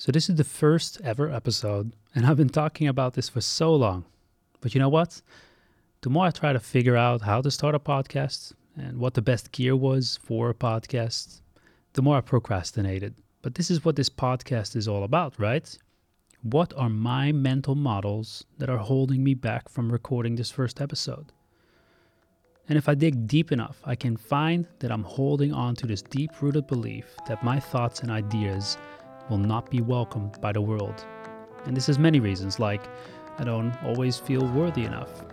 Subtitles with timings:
[0.00, 3.74] So, this is the first ever episode, and I've been talking about this for so
[3.76, 4.06] long.
[4.62, 5.20] But you know what?
[6.00, 9.20] The more I try to figure out how to start a podcast and what the
[9.20, 11.42] best gear was for a podcast,
[11.92, 13.14] the more I procrastinated.
[13.42, 15.76] But this is what this podcast is all about, right?
[16.40, 21.30] What are my mental models that are holding me back from recording this first episode?
[22.70, 26.00] And if I dig deep enough, I can find that I'm holding on to this
[26.00, 28.78] deep rooted belief that my thoughts and ideas
[29.30, 31.06] will not be welcomed by the world.
[31.64, 32.82] And this has many reasons, like
[33.38, 35.24] I don't always feel worthy enough,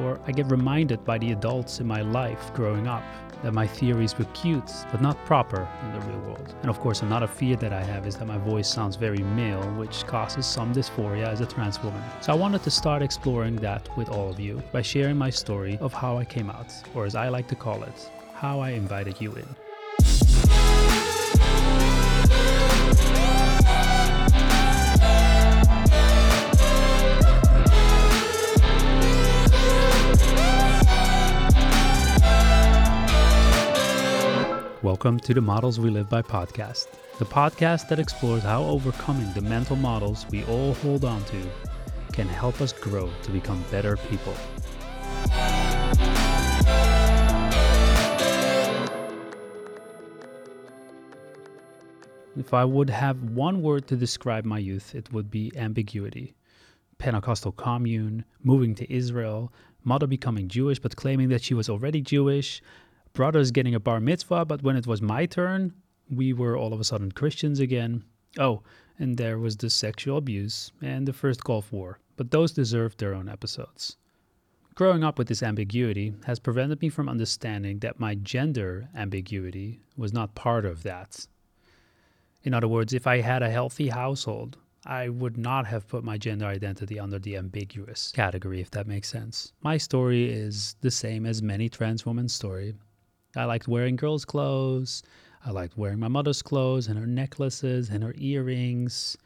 [0.00, 3.02] or I get reminded by the adults in my life growing up
[3.42, 6.54] that my theories were cute but not proper in the real world.
[6.62, 9.62] And of course, another fear that I have is that my voice sounds very male,
[9.72, 12.02] which causes some dysphoria as a trans woman.
[12.22, 15.76] So I wanted to start exploring that with all of you by sharing my story
[15.80, 19.20] of how I came out, or as I like to call it, how I invited
[19.20, 19.63] you in.
[35.04, 36.86] Welcome to the Models We Live By podcast,
[37.18, 41.46] the podcast that explores how overcoming the mental models we all hold on to
[42.14, 44.32] can help us grow to become better people.
[52.38, 56.34] If I would have one word to describe my youth, it would be ambiguity.
[56.96, 59.52] Pentecostal commune, moving to Israel,
[59.84, 62.62] mother becoming Jewish but claiming that she was already Jewish,
[63.14, 65.72] brothers getting a bar mitzvah, but when it was my turn,
[66.10, 68.04] we were all of a sudden Christians again.
[68.38, 68.62] Oh,
[68.98, 73.14] and there was the sexual abuse and the first Gulf War, but those deserve their
[73.14, 73.96] own episodes.
[74.74, 80.12] Growing up with this ambiguity has prevented me from understanding that my gender ambiguity was
[80.12, 81.28] not part of that.
[82.42, 86.18] In other words, if I had a healthy household, I would not have put my
[86.18, 89.52] gender identity under the ambiguous category, if that makes sense.
[89.62, 92.74] My story is the same as many trans women's story,
[93.36, 95.02] I liked wearing girls' clothes.
[95.44, 99.16] I liked wearing my mother's clothes and her necklaces and her earrings.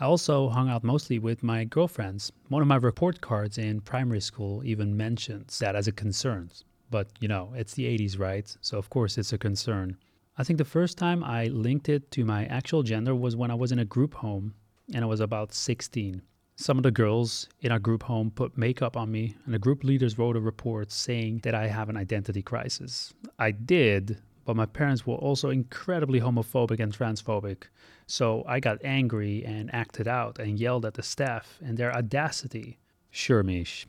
[0.00, 2.32] I also hung out mostly with my girlfriends.
[2.48, 6.50] One of my report cards in primary school even mentions that as a concern.
[6.90, 8.56] But, you know, it's the 80s, right?
[8.60, 9.96] So, of course, it's a concern.
[10.36, 13.54] I think the first time I linked it to my actual gender was when I
[13.54, 14.54] was in a group home
[14.92, 16.22] and I was about 16.
[16.56, 19.82] Some of the girls in our group home put makeup on me, and the group
[19.82, 23.12] leaders wrote a report saying that I have an identity crisis.
[23.40, 27.64] I did, but my parents were also incredibly homophobic and transphobic.
[28.06, 32.78] So I got angry and acted out and yelled at the staff and their audacity.
[33.10, 33.86] Sure, Mish,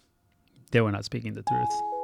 [0.71, 1.94] they were not speaking the truth.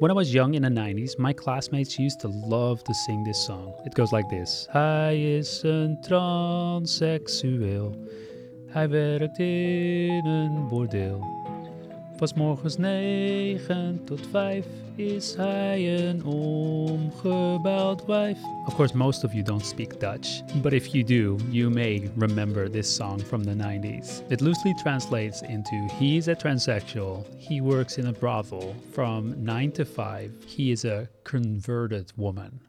[0.00, 3.38] When I was young in the 90s, my classmates used to love to sing this
[3.46, 3.74] song.
[3.86, 4.66] It goes like this.
[4.70, 7.94] Hij is een transseksueel.
[8.66, 11.20] Hij werkt in een bordeel.
[12.34, 18.38] Morgens 9 tot 5 is hij een omgebouwd wijf.
[18.66, 22.70] Of course, most of you don't speak Dutch, but if you do, you may remember
[22.70, 24.22] this song from the 90s.
[24.30, 28.74] It loosely translates into He's a transsexual, he works in a brothel.
[28.92, 32.60] From 9 to 5, he is a converted woman.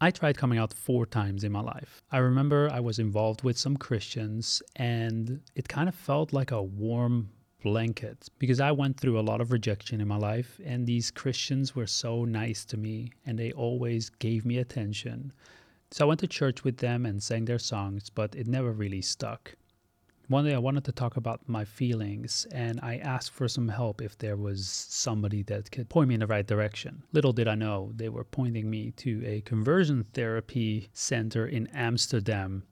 [0.00, 2.02] I tried coming out four times in my life.
[2.10, 6.62] I remember I was involved with some Christians, and it kind of felt like a
[6.62, 7.30] warm
[7.62, 11.74] blanket because I went through a lot of rejection in my life, and these Christians
[11.74, 15.32] were so nice to me and they always gave me attention.
[15.90, 19.02] So I went to church with them and sang their songs, but it never really
[19.02, 19.54] stuck.
[20.28, 24.00] One day I wanted to talk about my feelings and I asked for some help
[24.00, 27.02] if there was somebody that could point me in the right direction.
[27.12, 32.62] Little did I know they were pointing me to a conversion therapy center in Amsterdam.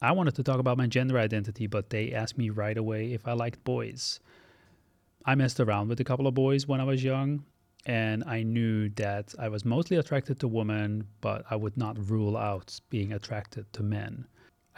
[0.00, 3.28] I wanted to talk about my gender identity, but they asked me right away if
[3.28, 4.20] I liked boys.
[5.26, 7.44] I messed around with a couple of boys when I was young,
[7.84, 12.38] and I knew that I was mostly attracted to women, but I would not rule
[12.38, 14.26] out being attracted to men.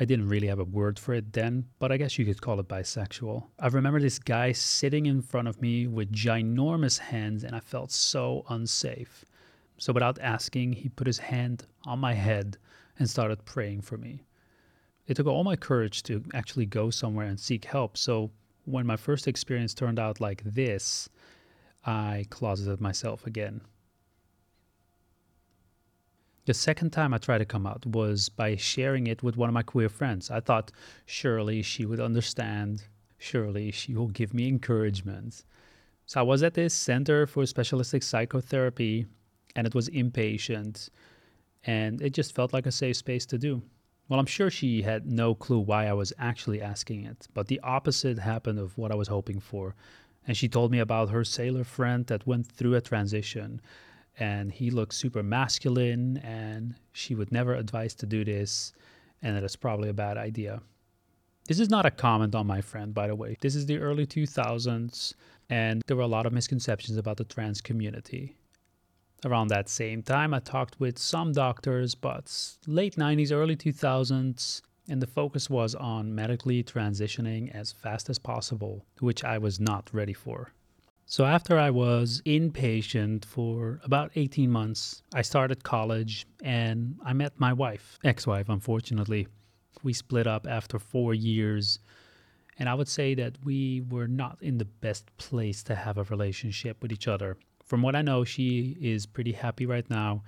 [0.00, 2.58] I didn't really have a word for it then, but I guess you could call
[2.58, 3.44] it bisexual.
[3.60, 7.92] I remember this guy sitting in front of me with ginormous hands, and I felt
[7.92, 9.24] so unsafe.
[9.78, 12.56] So, without asking, he put his hand on my head
[12.98, 14.24] and started praying for me.
[15.06, 17.96] It took all my courage to actually go somewhere and seek help.
[17.96, 18.32] So,
[18.64, 21.08] when my first experience turned out like this,
[21.84, 23.62] I closeted myself again.
[26.46, 29.54] The second time I tried to come out was by sharing it with one of
[29.54, 30.30] my queer friends.
[30.30, 30.72] I thought
[31.06, 32.84] surely she would understand,
[33.18, 35.44] surely she will give me encouragement.
[36.06, 39.06] So I was at this center for specialistic psychotherapy
[39.54, 40.90] and it was inpatient.
[41.64, 43.62] and it just felt like a safe space to do.
[44.08, 47.60] Well, I'm sure she had no clue why I was actually asking it, but the
[47.60, 49.74] opposite happened of what I was hoping for.
[50.26, 53.60] And she told me about her sailor friend that went through a transition
[54.18, 58.72] and he looked super masculine and she would never advise to do this
[59.22, 60.60] and that it's probably a bad idea.
[61.48, 63.36] This is not a comment on my friend, by the way.
[63.40, 65.14] This is the early 2000s
[65.50, 68.36] and there were a lot of misconceptions about the trans community.
[69.24, 75.00] Around that same time, I talked with some doctors, but late 90s, early 2000s, and
[75.00, 80.12] the focus was on medically transitioning as fast as possible, which I was not ready
[80.12, 80.52] for.
[81.06, 87.38] So, after I was inpatient for about 18 months, I started college and I met
[87.38, 89.28] my wife, ex wife, unfortunately.
[89.84, 91.78] We split up after four years,
[92.58, 96.04] and I would say that we were not in the best place to have a
[96.04, 97.36] relationship with each other.
[97.72, 100.24] From what I know, she is pretty happy right now,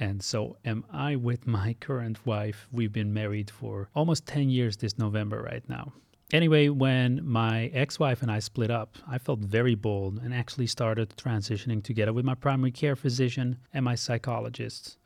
[0.00, 2.66] and so am I with my current wife.
[2.72, 5.92] We've been married for almost 10 years this November right now.
[6.32, 10.66] Anyway, when my ex wife and I split up, I felt very bold and actually
[10.66, 14.98] started transitioning together with my primary care physician and my psychologist.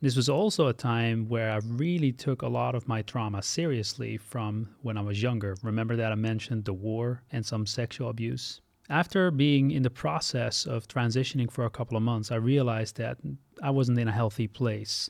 [0.00, 4.16] This was also a time where I really took a lot of my trauma seriously
[4.16, 5.56] from when I was younger.
[5.64, 8.60] Remember that I mentioned the war and some sexual abuse?
[8.92, 13.16] After being in the process of transitioning for a couple of months, I realized that
[13.62, 15.08] I wasn't in a healthy place,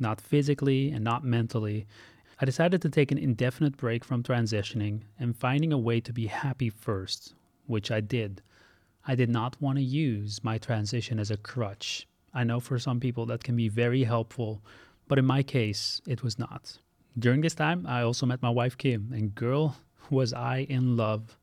[0.00, 1.86] not physically and not mentally.
[2.40, 6.28] I decided to take an indefinite break from transitioning and finding a way to be
[6.28, 7.34] happy first,
[7.66, 8.40] which I did.
[9.06, 12.08] I did not want to use my transition as a crutch.
[12.32, 14.62] I know for some people that can be very helpful,
[15.06, 16.78] but in my case, it was not.
[17.18, 19.76] During this time, I also met my wife Kim, and girl,
[20.08, 21.36] was I in love,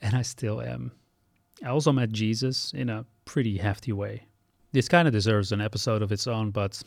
[0.00, 0.92] and I still am.
[1.64, 4.22] I also met Jesus in a pretty hefty way.
[4.72, 6.80] This kind of deserves an episode of its own, but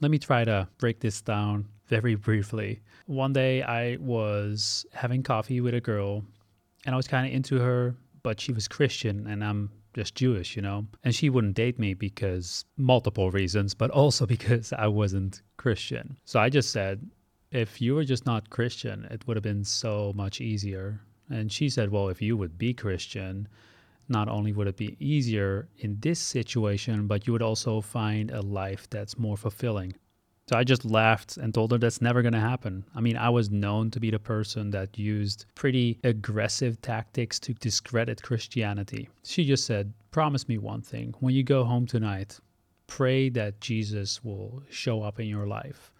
[0.00, 2.80] let me try to break this down very briefly.
[3.06, 6.24] One day I was having coffee with a girl
[6.84, 10.56] and I was kind of into her, but she was Christian and I'm just Jewish,
[10.56, 10.86] you know?
[11.04, 16.16] And she wouldn't date me because multiple reasons, but also because I wasn't Christian.
[16.24, 17.08] So I just said,
[17.50, 21.00] if you were just not Christian, it would have been so much easier.
[21.30, 23.48] And she said, well, if you would be Christian,
[24.08, 28.42] not only would it be easier in this situation, but you would also find a
[28.42, 29.94] life that's more fulfilling.
[30.48, 32.84] So I just laughed and told her that's never going to happen.
[32.94, 37.54] I mean, I was known to be the person that used pretty aggressive tactics to
[37.54, 39.08] discredit Christianity.
[39.24, 41.14] She just said, Promise me one thing.
[41.18, 42.38] When you go home tonight,
[42.86, 45.90] pray that Jesus will show up in your life.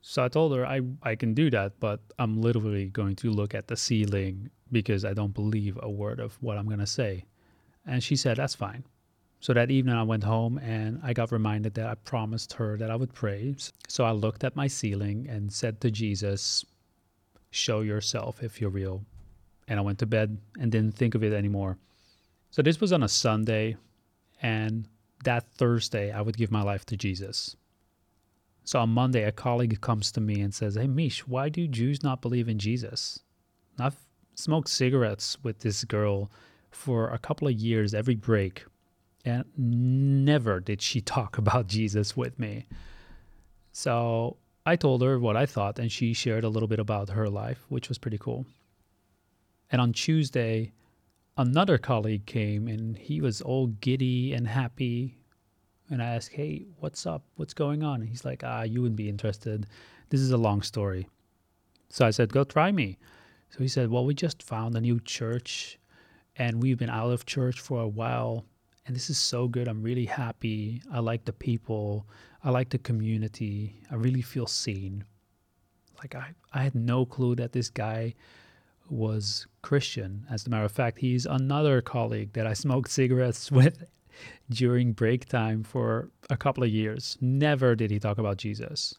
[0.00, 3.54] So I told her I, I can do that, but I'm literally going to look
[3.54, 7.24] at the ceiling because I don't believe a word of what I'm going to say.
[7.86, 8.84] And she said, That's fine.
[9.40, 12.90] So that evening, I went home and I got reminded that I promised her that
[12.90, 13.54] I would pray.
[13.86, 16.64] So I looked at my ceiling and said to Jesus,
[17.50, 19.04] Show yourself if you're real.
[19.68, 21.76] And I went to bed and didn't think of it anymore.
[22.50, 23.76] So this was on a Sunday.
[24.42, 24.88] And
[25.24, 27.56] that Thursday, I would give my life to Jesus.
[28.64, 32.02] So on Monday, a colleague comes to me and says, Hey, Mish, why do Jews
[32.02, 33.20] not believe in Jesus?
[33.78, 33.96] I've
[34.36, 36.30] smoked cigarettes with this girl
[36.70, 38.64] for a couple of years every break
[39.24, 42.66] and never did she talk about Jesus with me.
[43.72, 47.28] So I told her what I thought, and she shared a little bit about her
[47.28, 48.46] life, which was pretty cool.
[49.70, 50.72] And on Tuesday,
[51.36, 55.18] another colleague came and he was all giddy and happy.
[55.90, 57.24] And I asked, Hey, what's up?
[57.34, 58.00] What's going on?
[58.00, 59.66] And he's like, Ah, you wouldn't be interested.
[60.10, 61.08] This is a long story.
[61.88, 62.98] So I said, Go try me.
[63.50, 65.78] So he said, Well, we just found a new church
[66.36, 68.44] and we've been out of church for a while
[68.86, 69.66] and this is so good.
[69.66, 70.80] I'm really happy.
[70.92, 72.06] I like the people.
[72.44, 73.82] I like the community.
[73.90, 75.04] I really feel seen.
[75.98, 78.14] Like I, I had no clue that this guy
[78.88, 80.24] was Christian.
[80.30, 83.84] As a matter of fact, he's another colleague that I smoked cigarettes with
[84.50, 87.18] during break time for a couple of years.
[87.20, 88.94] Never did he talk about Jesus.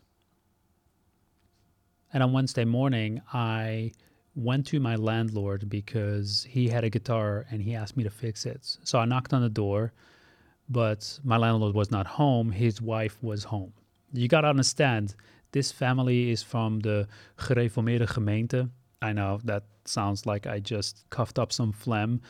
[2.12, 3.92] And on Wednesday morning, I
[4.38, 8.46] went to my landlord because he had a guitar and he asked me to fix
[8.46, 8.78] it.
[8.84, 9.94] So I knocked on the door,
[10.70, 12.52] but my landlord was not home.
[12.52, 13.74] His wife was home.
[14.14, 15.16] You got to understand,
[15.54, 17.08] this family is from the
[17.40, 18.70] Gereformeerde Gemeente.
[19.02, 22.22] I know that sounds like I just coughed up some phlegm,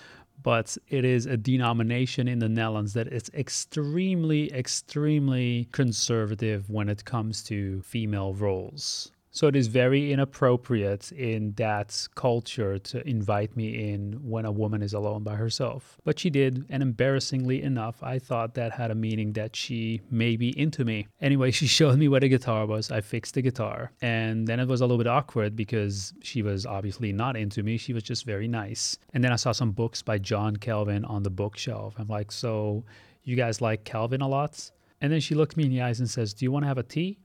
[0.42, 7.04] but it is a denomination in the Netherlands that is extremely, extremely conservative when it
[7.04, 13.92] comes to female roles So it is very inappropriate in that culture to invite me
[13.92, 16.00] in when a woman is alone by herself.
[16.04, 20.38] But she did, and embarrassingly enough, I thought that had a meaning that she may
[20.38, 21.06] be into me.
[21.22, 22.90] Anyway, she showed me where the guitar was.
[22.90, 23.92] I fixed the guitar.
[24.02, 27.78] And then it was a little bit awkward because she was obviously not into me.
[27.78, 28.98] She was just very nice.
[29.14, 31.94] And then I saw some books by John Calvin on the bookshelf.
[32.00, 32.86] I'm like, so
[33.24, 34.72] you guys like Calvin a lot?
[35.00, 36.80] And then she looked me in the eyes and says, Do you want to have
[36.80, 37.20] a tea?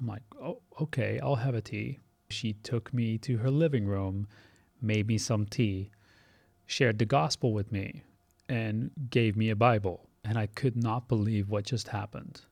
[0.00, 1.98] I'm like, oh, okay, I'll have a tea.
[2.28, 4.26] She took me to her living room,
[4.80, 5.90] made me some tea,
[6.66, 8.02] shared the gospel with me,
[8.48, 10.08] and gave me a Bible.
[10.24, 12.42] And I could not believe what just happened.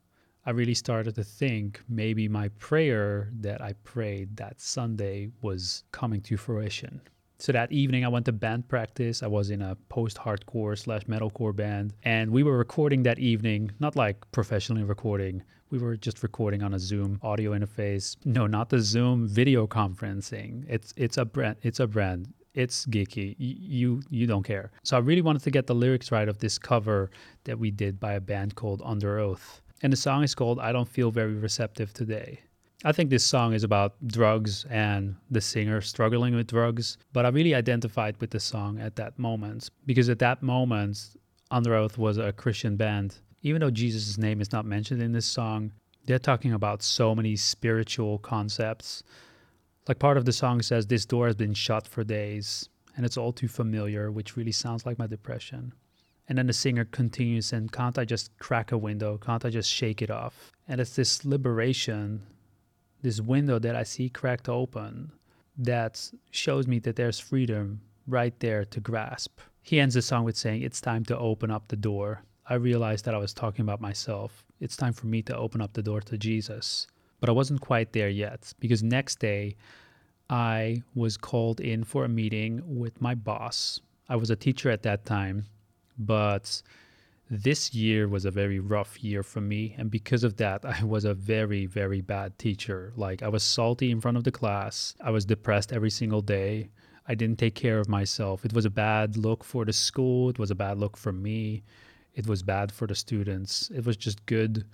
[0.47, 6.21] I really started to think maybe my prayer that I prayed that Sunday was coming
[6.23, 7.01] to fruition.
[7.45, 9.23] So that evening, I went to band practice.
[9.23, 13.71] I was in a post hardcore slash metalcore band, and we were recording that evening,
[13.79, 15.43] not like professionally recording.
[15.69, 18.17] We were just recording on a Zoom audio interface.
[18.25, 20.65] No, not the Zoom video conferencing.
[20.71, 21.57] It's it's a brand.
[21.61, 22.33] It's a brand.
[22.55, 23.37] It's geeky.
[23.39, 24.71] Y- you you don't care.
[24.83, 27.11] So I really wanted to get the lyrics right of this cover
[27.45, 29.61] that we did by a band called Underoath.
[29.83, 32.41] and the song is called "I Don't Feel Very Receptive Today."
[32.87, 37.31] I think this song is about drugs and the singer struggling with drugs, but I
[37.31, 41.17] really identified with the song at that moment because at that moment,
[41.51, 43.17] Underoath was a Christian band.
[43.41, 45.73] Even though Jesus' name is not mentioned in this song,
[46.05, 49.03] they're talking about so many spiritual concepts.
[49.89, 53.17] Like part of the song says, This door has been shut for days, and it's
[53.17, 55.73] all too familiar, which really sounds like my depression.
[56.29, 59.17] And then the singer continues, and can't I just crack a window?
[59.17, 60.53] Can't I just shake it off?
[60.69, 62.21] And it's this liberation
[63.05, 65.13] this window that I see cracked open
[65.59, 69.41] that shows me that there's freedom right there to grasp.
[69.63, 72.23] He ends the song with saying, It's time to open up the door.
[72.49, 74.45] I realized that I was talking about myself.
[74.59, 76.87] It's time for me to open up the door to Jesus.
[77.21, 79.57] But I wasn't quite there yet because next day
[80.31, 83.81] I was called in for a meeting with my boss.
[84.09, 85.45] I was a teacher at that time,
[85.99, 86.63] but
[87.43, 91.05] this year was a very rough year for me and because of that i was
[91.05, 92.93] a very very bad teacher.
[92.97, 94.95] Like i was salty in front of the class.
[95.01, 96.71] I was depressed every single day.
[97.07, 98.45] I didn't take care of myself.
[98.45, 100.31] It was a bad look for the school.
[100.31, 101.63] It was a bad look for me.
[102.15, 103.71] It was bad for the students.
[103.75, 104.65] It was just good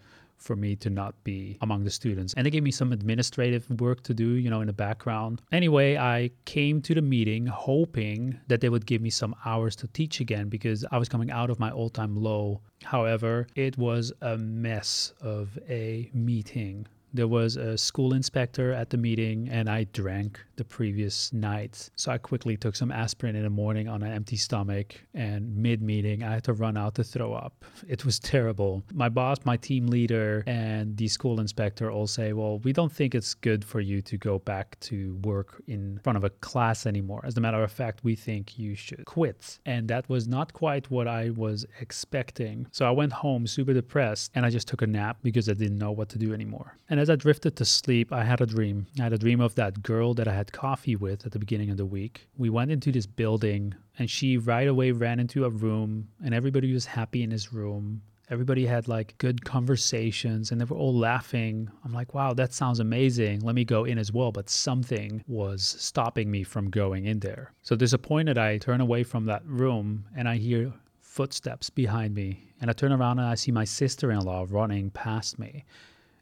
[0.40, 2.35] for me to not be among the students.
[2.35, 5.42] And they gave me some administrative work to do, you know, in the background.
[5.52, 9.88] Anyway, I came to the meeting hoping that they would give me some hours to
[9.88, 12.61] teach again because I was coming out of my all time low.
[12.82, 18.96] However, it was a mess of a meeting there was a school inspector at the
[18.96, 21.90] meeting, and I drank the previous night.
[21.96, 25.82] So I quickly took some aspirin in the morning on an empty stomach, and mid
[25.82, 27.64] meeting, I had to run out to throw up.
[27.88, 28.82] It was terrible.
[28.92, 33.14] My boss, my team leader, and the school inspector all say, Well, we don't think
[33.14, 37.22] it's good for you to go back to work in front of a class anymore.
[37.24, 39.58] As a matter of fact, we think you should quit.
[39.66, 42.66] And that was not quite what I was expecting.
[42.70, 45.78] So I went home super depressed, and I just took a nap because I didn't
[45.78, 46.76] know what to do anymore.
[46.88, 48.87] And as I drifted to sleep, I had a dream.
[48.99, 51.71] I had a dream of that girl that I had coffee with at the beginning
[51.71, 52.28] of the week.
[52.37, 56.73] We went into this building, and she right away ran into a room, and everybody
[56.73, 58.02] was happy in this room.
[58.28, 61.69] Everybody had like good conversations and they were all laughing.
[61.85, 63.40] I'm like, wow, that sounds amazing.
[63.40, 64.30] Let me go in as well.
[64.30, 67.52] But something was stopping me from going in there.
[67.62, 72.52] So disappointed, I turn away from that room and I hear footsteps behind me.
[72.61, 75.64] And I turn around and I see my sister in law running past me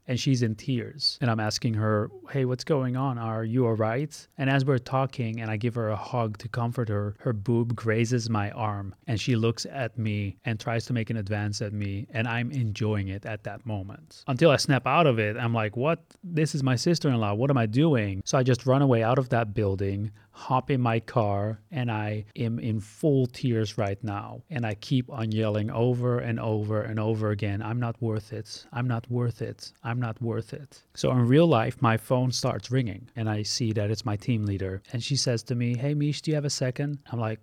[0.08, 1.18] and she's in tears.
[1.20, 3.18] And I'm asking her, Hey, what's going on?
[3.18, 4.28] Are you all right?
[4.38, 7.76] And as we're talking and I give her a hug to comfort her, her boob
[7.76, 11.72] grazes my arm and she looks at me and tries to make an advance at
[11.72, 12.08] me.
[12.10, 14.24] And I'm enjoying it at that moment.
[14.26, 16.02] Until I snap out of it, I'm like, What?
[16.24, 17.34] This is my sister in law.
[17.34, 18.22] What am I doing?
[18.24, 22.24] So I just run away out of that building hop in my car and I
[22.36, 24.40] am in full tears right now.
[24.50, 28.64] And I keep on yelling over and over and over again I'm not worth it.
[28.72, 29.72] I'm not worth it.
[29.82, 30.80] I'm not worth it.
[30.94, 34.44] So in real life, my phone starts ringing and I see that it's my team
[34.44, 34.80] leader.
[34.92, 37.00] And she says to me, Hey, Mish, do you have a second?
[37.10, 37.40] I'm like,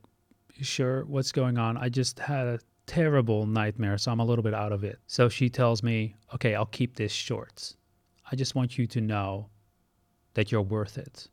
[0.61, 1.75] Sure, what's going on?
[1.75, 4.99] I just had a terrible nightmare, so I'm a little bit out of it.
[5.05, 7.75] So she tells me, Okay, I'll keep this short.
[8.31, 9.49] I just want you to know
[10.33, 11.27] that you're worth it.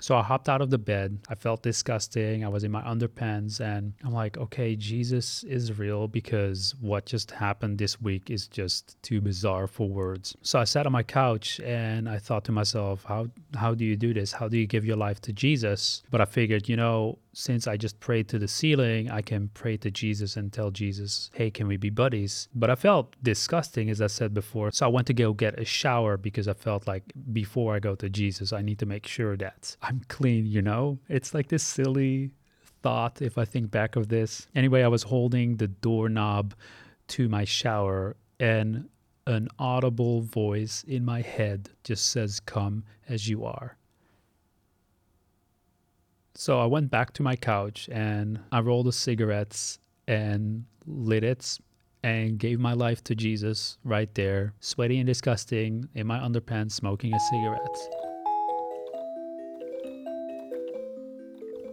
[0.00, 1.20] So I hopped out of the bed.
[1.28, 2.44] I felt disgusting.
[2.44, 7.30] I was in my underpants and I'm like, okay, Jesus is real because what just
[7.30, 10.36] happened this week is just too bizarre for words.
[10.42, 13.96] So I sat on my couch and I thought to myself, how how do you
[13.96, 14.32] do this?
[14.32, 16.02] How do you give your life to Jesus?
[16.10, 19.76] But I figured, you know, since I just prayed to the ceiling, I can pray
[19.78, 22.48] to Jesus and tell Jesus, hey, can we be buddies?
[22.54, 24.70] But I felt disgusting, as I said before.
[24.70, 27.02] So I went to go get a shower because I felt like
[27.34, 30.98] before I go to Jesus, I need to make sure that I'm clean, you know?
[31.10, 32.30] It's like this silly
[32.82, 34.48] thought if I think back of this.
[34.54, 36.54] Anyway, I was holding the doorknob
[37.08, 38.88] to my shower and
[39.26, 43.75] an audible voice in my head just says, Come as you are.
[46.38, 51.58] So I went back to my couch and I rolled the cigarettes and lit it
[52.02, 57.14] and gave my life to Jesus right there, sweaty and disgusting, in my underpants, smoking
[57.14, 57.76] a cigarette.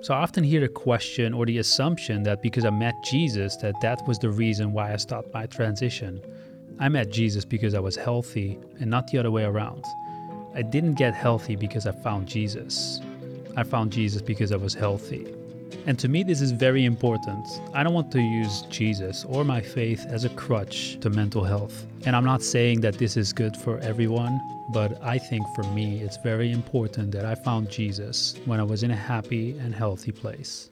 [0.01, 3.75] So I often hear the question or the assumption that because I met Jesus that
[3.81, 6.21] that was the reason why I stopped my transition.
[6.79, 9.83] I met Jesus because I was healthy and not the other way around.
[10.55, 13.01] I didn't get healthy because I found Jesus.
[13.55, 15.33] I found Jesus because I was healthy.
[15.85, 17.45] And to me, this is very important.
[17.73, 21.85] I don't want to use Jesus or my faith as a crutch to mental health.
[22.05, 24.39] And I'm not saying that this is good for everyone,
[24.71, 28.83] but I think for me, it's very important that I found Jesus when I was
[28.83, 30.69] in a happy and healthy place.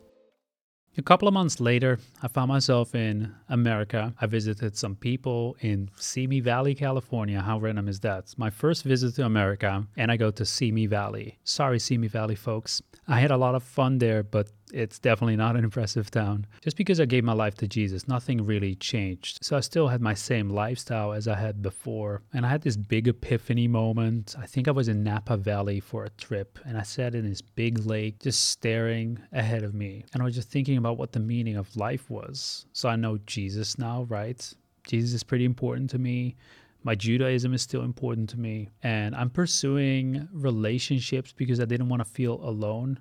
[0.97, 4.13] A couple of months later, I found myself in America.
[4.19, 7.39] I visited some people in Simi Valley, California.
[7.39, 8.33] How random is that?
[8.37, 11.39] My first visit to America, and I go to Simi Valley.
[11.45, 12.81] Sorry, Simi Valley folks.
[13.07, 16.47] I had a lot of fun there, but it's definitely not an impressive town.
[16.61, 19.43] Just because I gave my life to Jesus, nothing really changed.
[19.43, 22.21] So I still had my same lifestyle as I had before.
[22.33, 24.35] And I had this big epiphany moment.
[24.39, 27.41] I think I was in Napa Valley for a trip, and I sat in this
[27.41, 30.05] big lake just staring ahead of me.
[30.13, 32.65] And I was just thinking about what the meaning of life was.
[32.73, 34.53] So I know Jesus now, right?
[34.87, 36.35] Jesus is pretty important to me.
[36.83, 38.69] My Judaism is still important to me.
[38.81, 42.99] And I'm pursuing relationships because I didn't want to feel alone.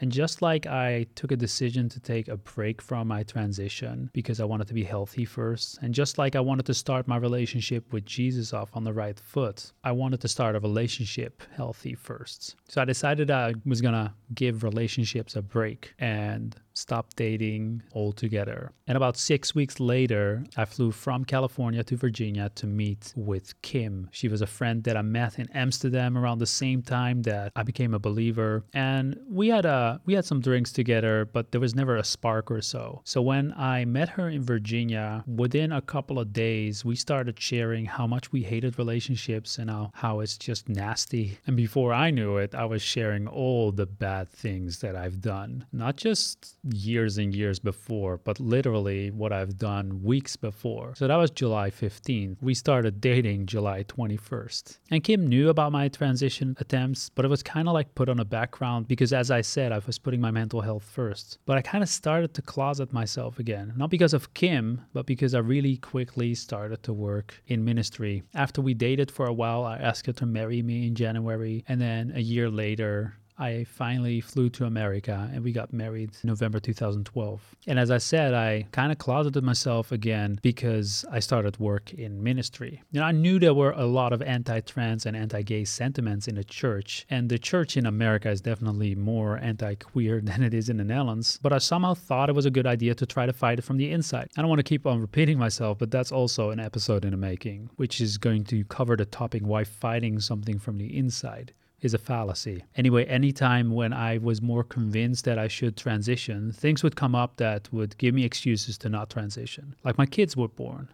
[0.00, 4.40] And just like I took a decision to take a break from my transition because
[4.40, 7.92] I wanted to be healthy first, and just like I wanted to start my relationship
[7.92, 12.56] with Jesus off on the right foot, I wanted to start a relationship healthy first.
[12.68, 18.72] So I decided I was gonna give relationships a break and stop dating altogether.
[18.86, 24.08] And about six weeks later, I flew from California to Virginia to meet with Kim.
[24.12, 27.62] She was a friend that I met in Amsterdam around the same time that I
[27.62, 28.64] became a believer.
[28.74, 32.50] And we had a we had some drinks together, but there was never a spark
[32.50, 33.00] or so.
[33.04, 37.86] So when I met her in Virginia, within a couple of days, we started sharing
[37.86, 41.38] how much we hated relationships and how, how it's just nasty.
[41.46, 45.66] And before I knew it, I was sharing all the bad things that I've done,
[45.72, 50.94] not just years and years before, but literally what I've done weeks before.
[50.96, 52.36] So that was July 15th.
[52.40, 54.78] We started dating July 21st.
[54.90, 58.20] And Kim knew about my transition attempts, but it was kind of like put on
[58.20, 61.38] a background because, as I said, I was putting my mental health first.
[61.46, 65.34] But I kind of started to closet myself again, not because of Kim, but because
[65.34, 68.22] I really quickly started to work in ministry.
[68.34, 71.80] After we dated for a while, I asked her to marry me in January, and
[71.80, 77.56] then a year later, I finally flew to America and we got married November 2012.
[77.66, 82.22] And as I said, I kind of closeted myself again because I started work in
[82.22, 82.82] ministry.
[82.92, 86.44] You know, I knew there were a lot of anti-trans and anti-gay sentiments in the
[86.44, 90.84] church, and the church in America is definitely more anti-queer than it is in the
[90.84, 93.62] Netherlands, but I somehow thought it was a good idea to try to fight it
[93.62, 94.28] from the inside.
[94.36, 97.16] I don't want to keep on repeating myself, but that's also an episode in the
[97.16, 101.52] making, which is going to cover the topic why fighting something from the inside
[101.84, 102.64] is a fallacy.
[102.76, 107.36] Anyway, anytime when I was more convinced that I should transition, things would come up
[107.36, 109.76] that would give me excuses to not transition.
[109.84, 110.88] Like my kids were born.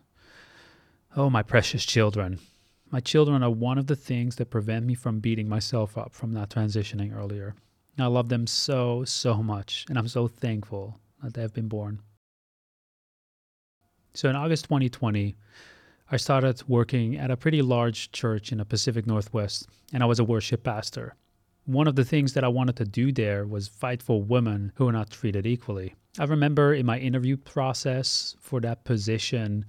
[1.16, 2.40] Oh, my precious children.
[2.90, 6.32] My children are one of the things that prevent me from beating myself up from
[6.32, 7.54] not transitioning earlier.
[7.98, 12.00] I love them so, so much, and I'm so thankful that they have been born.
[14.14, 15.36] So in August 2020,
[16.12, 20.18] I started working at a pretty large church in the Pacific Northwest, and I was
[20.18, 21.14] a worship pastor.
[21.66, 24.88] One of the things that I wanted to do there was fight for women who
[24.88, 25.94] are not treated equally.
[26.18, 29.64] I remember in my interview process for that position,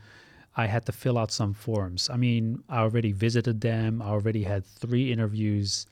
[0.57, 2.09] I had to fill out some forms.
[2.09, 5.85] I mean, I already visited them, I already had three interviews.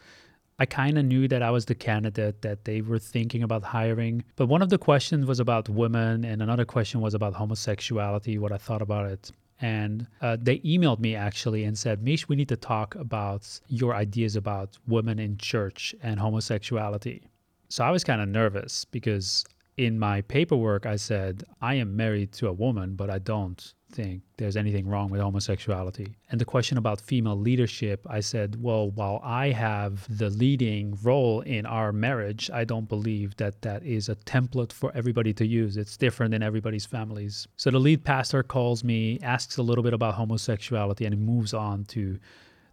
[0.57, 4.23] I kind of knew that I was the candidate that they were thinking about hiring.
[4.35, 8.51] But one of the questions was about women, and another question was about homosexuality, what
[8.51, 9.31] I thought about it.
[9.61, 13.93] And uh, they emailed me actually and said, Mish, we need to talk about your
[13.93, 17.29] ideas about women in church and homosexuality.
[17.67, 19.45] So I was kind of nervous because
[19.77, 24.21] in my paperwork, I said, I am married to a woman, but I don't think
[24.37, 26.15] there's anything wrong with homosexuality.
[26.29, 31.41] And the question about female leadership, I said, well, while I have the leading role
[31.41, 35.77] in our marriage, I don't believe that that is a template for everybody to use.
[35.77, 37.47] It's different in everybody's families.
[37.57, 41.85] So the lead pastor calls me, asks a little bit about homosexuality, and moves on
[41.85, 42.19] to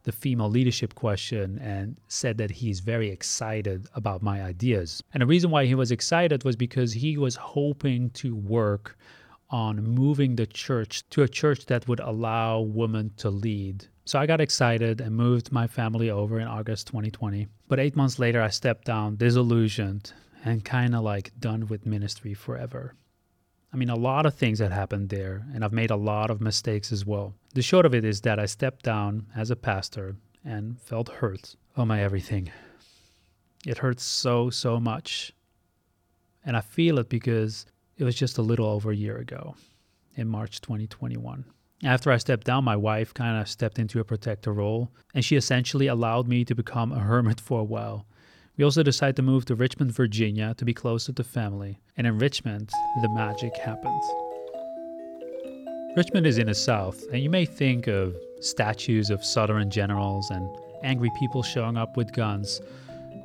[0.05, 5.03] the female leadership question and said that he's very excited about my ideas.
[5.13, 8.97] And the reason why he was excited was because he was hoping to work
[9.51, 13.87] on moving the church to a church that would allow women to lead.
[14.05, 17.47] So I got excited and moved my family over in August 2020.
[17.69, 20.13] But eight months later, I stepped down, disillusioned,
[20.45, 22.95] and kind of like done with ministry forever.
[23.73, 26.41] I mean, a lot of things had happened there, and I've made a lot of
[26.41, 27.35] mistakes as well.
[27.55, 31.57] The short of it is that I stepped down as a pastor and felt hurt.
[31.77, 32.51] Oh, my everything.
[33.67, 35.33] It hurts so, so much.
[36.45, 39.55] And I feel it because it was just a little over a year ago
[40.15, 41.45] in March 2021.
[41.85, 45.37] After I stepped down, my wife kind of stepped into a protector role, and she
[45.37, 48.07] essentially allowed me to become a hermit for a while
[48.57, 51.79] we also decided to move to Richmond, Virginia to be closer to family.
[51.99, 52.71] And in Richmond,
[53.03, 54.03] the magic happened.
[55.95, 60.49] Richmond is in the south, and you may think of statues of Southern generals and
[60.83, 62.61] angry people showing up with guns.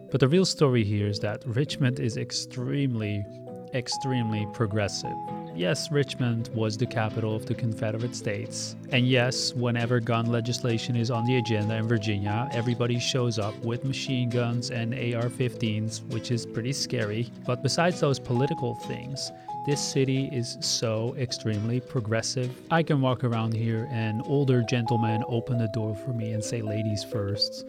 [0.10, 3.26] But the real story here is that Richmond is extremely,
[3.74, 5.16] extremely progressive
[5.62, 8.76] yes, Richmond was the capital of the Confederate States.
[8.92, 13.86] And yes, whenever gun legislation is on the agenda in Virginia, everybody shows up with
[13.86, 17.30] machine guns and AR 15s, which is pretty scary.
[17.46, 19.32] But besides those political things,
[19.68, 22.50] this city is so extremely progressive.
[22.72, 26.64] I can walk around here and older gentlemen open the door for me and say
[26.64, 27.66] ladies first.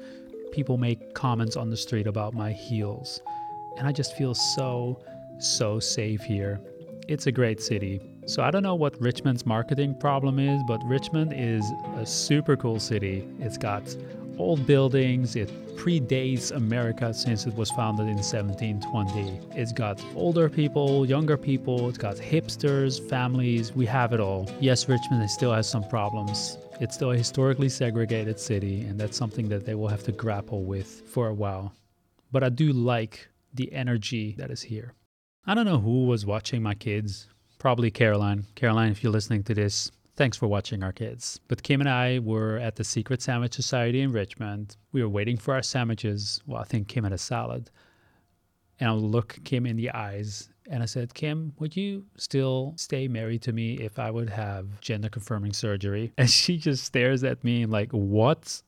[0.50, 3.20] People make comments on the street about my heels.
[3.76, 4.98] And I just feel so,
[5.38, 6.60] so safe here.
[7.08, 8.00] It's a great city.
[8.26, 11.64] So I don't know what Richmond's marketing problem is, but Richmond is
[11.96, 13.28] a super cool city.
[13.40, 13.82] It's got
[14.38, 19.40] old buildings, it predates America since it was founded in 1720.
[19.58, 24.48] It's got older people, younger people, it's got hipsters, families, we have it all.
[24.60, 26.58] Yes, Richmond still has some problems.
[26.80, 30.64] It's still a historically segregated city, and that's something that they will have to grapple
[30.64, 31.72] with for a while.
[32.30, 34.94] But I do like the energy that is here.
[35.44, 37.26] I don't know who was watching my kids.
[37.58, 38.46] Probably Caroline.
[38.54, 41.40] Caroline, if you're listening to this, thanks for watching our kids.
[41.48, 44.76] But Kim and I were at the Secret Sandwich Society in Richmond.
[44.92, 46.40] We were waiting for our sandwiches.
[46.46, 47.70] Well, I think Kim had a salad.
[48.78, 53.08] And I look Kim in the eyes and I said, Kim, would you still stay
[53.08, 56.12] married to me if I would have gender confirming surgery?
[56.18, 58.62] And she just stares at me like, what?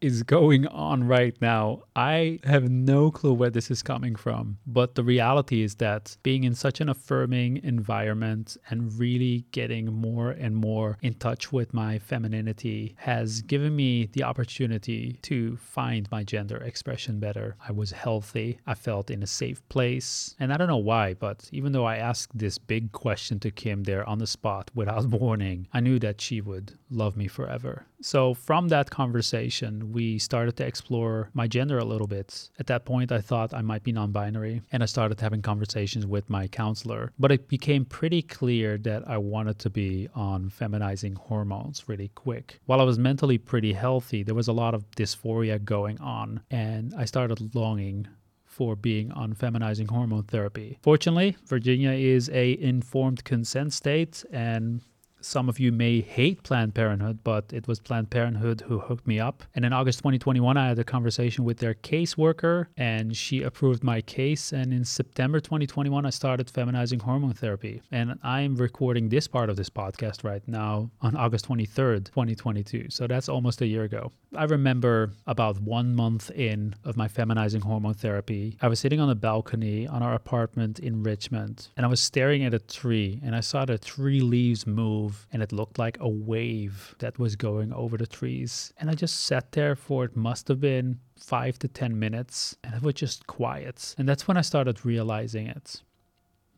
[0.00, 1.82] Is going on right now.
[1.94, 4.58] I have no clue where this is coming from.
[4.66, 10.30] But the reality is that being in such an affirming environment and really getting more
[10.30, 16.22] and more in touch with my femininity has given me the opportunity to find my
[16.22, 17.56] gender expression better.
[17.66, 20.34] I was healthy, I felt in a safe place.
[20.38, 23.84] And I don't know why, but even though I asked this big question to Kim
[23.84, 27.86] there on the spot without warning, I knew that she would love me forever.
[28.02, 32.50] So from that conversation, we started to explore my gender a little bit.
[32.58, 36.06] At that point, I thought I might be non binary, and I started having conversations
[36.06, 37.12] with my counselor.
[37.18, 42.60] But it became pretty clear that I wanted to be on feminizing hormones really quick.
[42.66, 46.94] While I was mentally pretty healthy, there was a lot of dysphoria going on, and
[46.94, 48.08] I started longing
[48.56, 50.78] for being on feminizing hormone therapy.
[50.80, 54.80] Fortunately, Virginia is a informed consent state and
[55.26, 59.18] some of you may hate Planned Parenthood, but it was Planned Parenthood who hooked me
[59.18, 59.42] up.
[59.56, 64.00] And in August 2021, I had a conversation with their caseworker, and she approved my
[64.00, 64.52] case.
[64.52, 67.82] And in September 2021, I started feminizing hormone therapy.
[67.90, 72.86] And I'm recording this part of this podcast right now on August 23rd, 2022.
[72.90, 74.12] So that's almost a year ago.
[74.36, 79.10] I remember about one month in of my feminizing hormone therapy, I was sitting on
[79.10, 83.34] a balcony on our apartment in Richmond, and I was staring at a tree, and
[83.34, 87.72] I saw the tree leaves move and it looked like a wave that was going
[87.72, 88.72] over the trees.
[88.78, 92.74] And I just sat there for it must have been five to 10 minutes and
[92.74, 93.94] it was just quiet.
[93.98, 95.82] And that's when I started realizing it.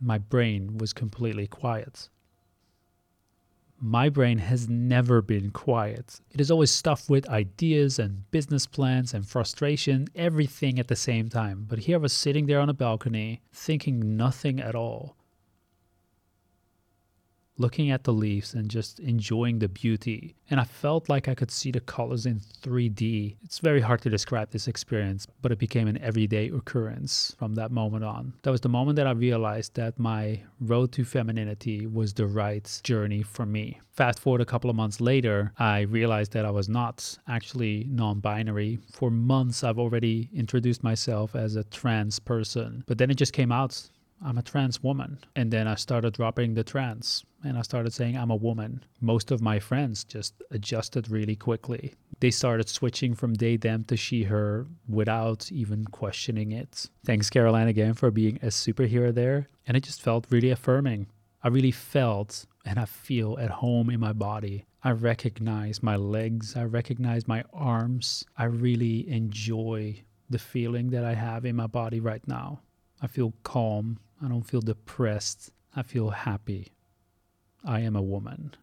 [0.00, 2.08] My brain was completely quiet.
[3.80, 6.20] My brain has never been quiet.
[6.32, 11.28] It is always stuffed with ideas and business plans and frustration, everything at the same
[11.28, 11.66] time.
[11.68, 15.17] But here I was sitting there on a balcony, thinking nothing at all
[17.58, 20.34] looking at the leaves and just enjoying the beauty.
[20.50, 23.36] And I felt like I could see the colors in 3D.
[23.44, 27.70] It's very hard to describe this experience, but it became an everyday occurrence from that
[27.70, 28.32] moment on.
[28.42, 32.80] That was the moment that I realized that my road to femininity was the right
[32.84, 33.80] journey for me.
[33.90, 38.20] Fast forward a couple of months later, I realized that I was not actually non
[38.20, 38.78] binary.
[38.92, 43.50] For months, I've already introduced myself as a trans person, but then it just came
[43.50, 43.88] out
[44.24, 45.18] I'm a trans woman.
[45.36, 48.84] And then I started dropping the trans and I started saying I'm a woman.
[49.00, 51.94] Most of my friends just adjusted really quickly.
[52.20, 56.90] They started switching from they, them to she, her without even questioning it.
[57.04, 59.48] Thanks, Caroline, again for being a superhero there.
[59.66, 61.06] And it just felt really affirming.
[61.42, 64.64] I really felt and I feel at home in my body.
[64.82, 68.24] I recognize my legs, I recognize my arms.
[68.36, 72.60] I really enjoy the feeling that I have in my body right now.
[73.00, 75.52] I feel calm I don't feel depressed.
[75.74, 76.72] I feel happy.
[77.64, 78.54] I am a woman.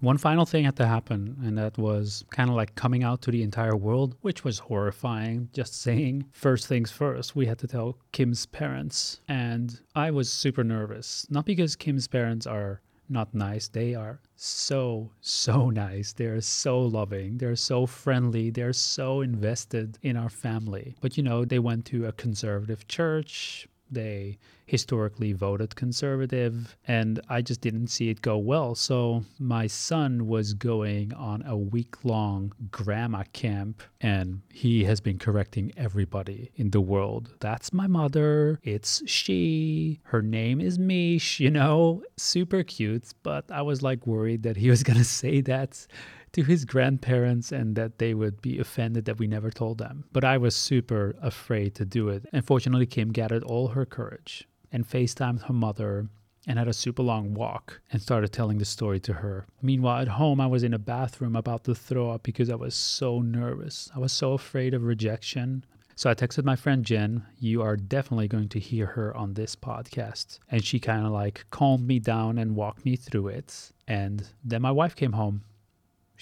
[0.00, 3.30] One final thing had to happen, and that was kind of like coming out to
[3.30, 5.48] the entire world, which was horrifying.
[5.52, 9.20] Just saying, first things first, we had to tell Kim's parents.
[9.28, 11.24] And I was super nervous.
[11.30, 16.12] Not because Kim's parents are not nice, they are so, so nice.
[16.12, 17.38] They're so loving.
[17.38, 18.50] They're so friendly.
[18.50, 20.96] They're so invested in our family.
[21.00, 23.68] But you know, they went to a conservative church.
[23.92, 28.74] They historically voted conservative, and I just didn't see it go well.
[28.74, 35.18] So my son was going on a week long grandma camp, and he has been
[35.18, 37.34] correcting everybody in the world.
[37.40, 38.58] That's my mother.
[38.62, 40.00] It's she.
[40.04, 43.12] Her name is Mish, you know, super cute.
[43.22, 45.86] But I was like worried that he was going to say that
[46.32, 50.04] to his grandparents and that they would be offended that we never told them.
[50.12, 52.26] But I was super afraid to do it.
[52.32, 56.08] And fortunately, Kim gathered all her courage and FaceTimed her mother
[56.46, 59.46] and had a super long walk and started telling the story to her.
[59.60, 62.74] Meanwhile, at home, I was in a bathroom about to throw up because I was
[62.74, 63.90] so nervous.
[63.94, 65.64] I was so afraid of rejection.
[65.94, 69.54] So I texted my friend Jen, you are definitely going to hear her on this
[69.54, 70.40] podcast.
[70.50, 73.70] And she kind of like calmed me down and walked me through it.
[73.86, 75.42] And then my wife came home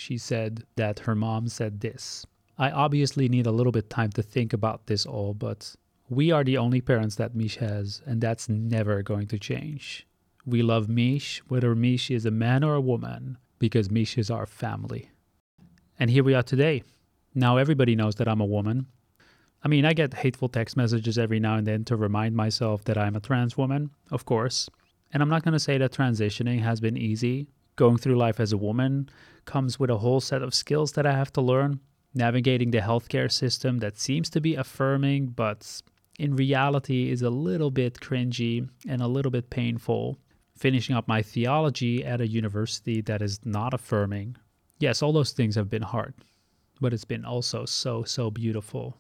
[0.01, 2.27] she said that her mom said this.
[2.59, 5.77] I obviously need a little bit time to think about this all, but
[6.09, 10.07] we are the only parents that Mish has, and that's never going to change.
[10.47, 14.47] We love Mish, whether Mish is a man or a woman, because Mish is our
[14.47, 15.11] family.
[15.99, 16.83] And here we are today.
[17.35, 18.87] Now everybody knows that I'm a woman.
[19.63, 22.97] I mean, I get hateful text messages every now and then to remind myself that
[22.97, 24.71] I'm a trans woman, of course.
[25.13, 27.49] And I'm not going to say that transitioning has been easy.
[27.81, 29.09] Going through life as a woman
[29.47, 31.81] comes with a whole set of skills that I have to learn.
[32.13, 35.81] Navigating the healthcare system that seems to be affirming, but
[36.19, 40.19] in reality is a little bit cringy and a little bit painful.
[40.59, 44.37] Finishing up my theology at a university that is not affirming.
[44.79, 46.13] Yes, all those things have been hard,
[46.83, 48.99] but it's been also so, so beautiful.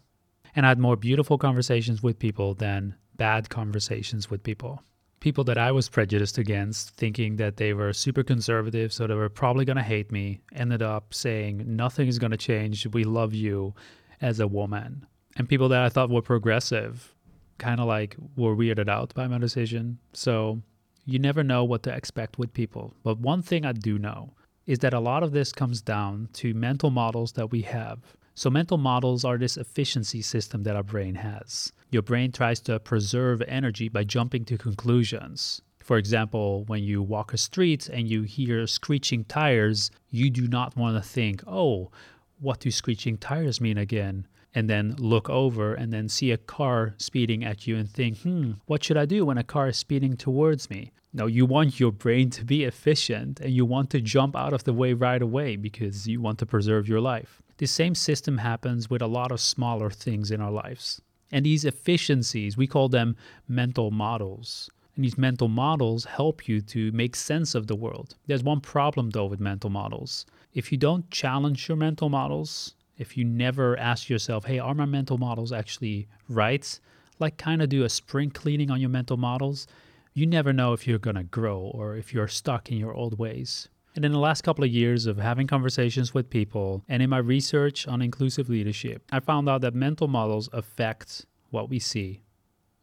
[0.56, 4.82] And I had more beautiful conversations with people than bad conversations with people
[5.20, 9.28] people that I was prejudiced against, thinking that they were super conservative, so they were
[9.28, 12.87] probably going to hate me, ended up saying, Nothing is going to change.
[12.87, 13.74] We love you
[14.20, 15.06] as a woman.
[15.37, 17.14] And people that I thought were progressive
[17.59, 19.98] kind of like were weirded out by my decision.
[20.12, 20.62] So
[21.04, 22.94] you never know what to expect with people.
[23.02, 24.35] But one thing I do know
[24.66, 28.48] is that a lot of this comes down to mental models that we have so,
[28.48, 31.72] mental models are this efficiency system that our brain has.
[31.90, 35.60] Your brain tries to preserve energy by jumping to conclusions.
[35.80, 40.76] For example, when you walk a street and you hear screeching tires, you do not
[40.76, 41.90] want to think, oh,
[42.38, 44.26] what do screeching tires mean again?
[44.54, 48.52] And then look over and then see a car speeding at you and think, hmm,
[48.66, 50.92] what should I do when a car is speeding towards me?
[51.12, 54.64] No, you want your brain to be efficient and you want to jump out of
[54.64, 57.42] the way right away because you want to preserve your life.
[57.61, 61.03] The same system happens with a lot of smaller things in our lives.
[61.31, 63.16] And these efficiencies, we call them
[63.49, 64.70] mental models.
[64.96, 68.16] And these mental models help you to make sense of the world.
[68.27, 70.25] There's one problem though with mental models.
[70.55, 74.87] If you don't challenge your mental models, if you never ask yourself, hey, are my
[74.87, 76.81] mental models actually right?
[77.18, 79.66] Like, kind of do a spring cleaning on your mental models,
[80.14, 83.18] you never know if you're going to grow or if you're stuck in your old
[83.18, 83.68] ways.
[83.96, 87.18] And in the last couple of years of having conversations with people and in my
[87.18, 92.20] research on inclusive leadership, I found out that mental models affect what we see,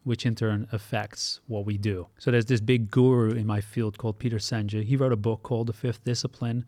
[0.03, 2.07] which in turn affects what we do.
[2.17, 4.83] So there's this big guru in my field called Peter Senge.
[4.83, 6.65] He wrote a book called The Fifth Discipline.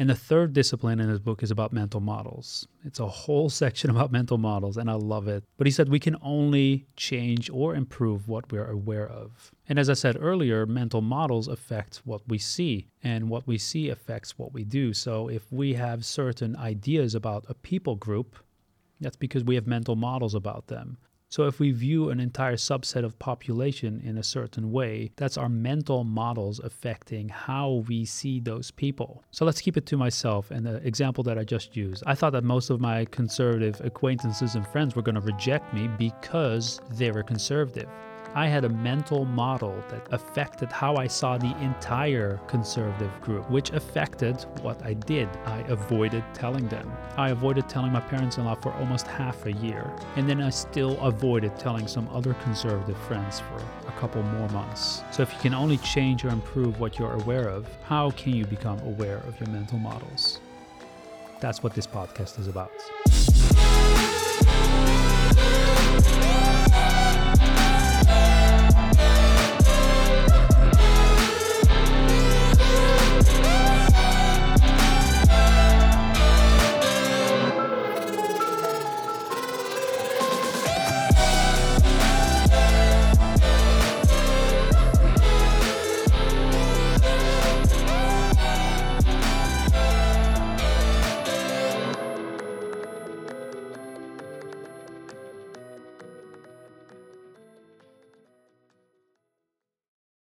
[0.00, 2.66] And the third discipline in his book is about mental models.
[2.86, 5.44] It's a whole section about mental models, and I love it.
[5.58, 9.50] But he said we can only change or improve what we're aware of.
[9.68, 13.90] And as I said earlier, mental models affect what we see, and what we see
[13.90, 14.94] affects what we do.
[14.94, 18.36] So if we have certain ideas about a people group,
[19.02, 20.96] that's because we have mental models about them.
[21.30, 25.48] So if we view an entire subset of population in a certain way, that's our
[25.48, 29.22] mental models affecting how we see those people.
[29.30, 32.02] So let's keep it to myself and the example that I just used.
[32.04, 35.88] I thought that most of my conservative acquaintances and friends were going to reject me
[35.98, 37.88] because they were conservative.
[38.34, 43.70] I had a mental model that affected how I saw the entire conservative group, which
[43.70, 45.28] affected what I did.
[45.46, 46.92] I avoided telling them.
[47.16, 49.90] I avoided telling my parents in law for almost half a year.
[50.14, 55.02] And then I still avoided telling some other conservative friends for a couple more months.
[55.10, 58.46] So if you can only change or improve what you're aware of, how can you
[58.46, 60.38] become aware of your mental models?
[61.40, 62.70] That's what this podcast is about.